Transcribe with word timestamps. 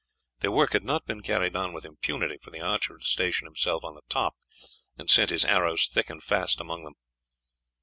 Their 0.39 0.49
work 0.51 0.73
had 0.73 0.83
not 0.83 1.05
been 1.05 1.21
carried 1.21 1.55
on 1.55 1.73
with 1.73 1.85
impunity, 1.85 2.39
for 2.41 2.49
the 2.49 2.59
archer 2.59 2.95
had 2.97 3.03
stationed 3.05 3.45
himself 3.45 3.83
on 3.83 3.93
the 3.93 4.01
top 4.09 4.35
and 4.97 5.07
sent 5.07 5.29
his 5.29 5.45
arrows 5.45 5.87
thick 5.87 6.09
and 6.09 6.23
fast 6.23 6.59
among 6.59 6.85
them. 6.85 6.95